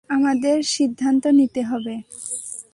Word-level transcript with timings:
আমাদের 0.09 0.57
সিদ্ধান্ত 0.67 1.23
নিতে 1.39 1.61
হবে। 1.63 1.95